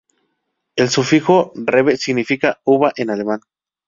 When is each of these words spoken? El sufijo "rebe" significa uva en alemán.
El 0.75 0.89
sufijo 0.89 1.51
"rebe" 1.53 1.95
significa 1.95 2.59
uva 2.63 2.91
en 2.95 3.11
alemán. 3.11 3.39